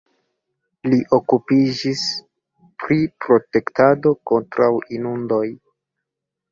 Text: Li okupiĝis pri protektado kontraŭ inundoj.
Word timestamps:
Li 0.89 0.97
okupiĝis 1.17 2.07
pri 2.85 2.99
protektado 3.27 4.17
kontraŭ 4.33 4.73
inundoj. 4.99 5.45